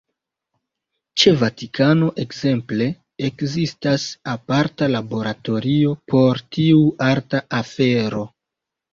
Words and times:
Ĉe 1.23 1.31
Vatikano, 1.39 2.07
ekzemple, 2.23 2.87
ekzistas 3.27 4.05
aparta 4.33 4.87
laboratorio 4.93 5.93
por 6.15 6.41
tiu 6.57 6.81
arta 7.09 7.43
afero. 7.59 8.23